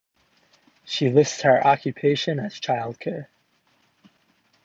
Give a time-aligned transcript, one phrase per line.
[0.83, 3.29] She lists her occupation as child care.